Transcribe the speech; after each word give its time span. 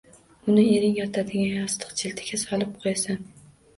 Uni 0.53 0.61
ering 0.77 0.95
yotadigan 0.99 1.53
yostiq 1.59 1.93
jildiga 2.03 2.41
solib 2.45 2.73
qo`yasan 2.87 3.21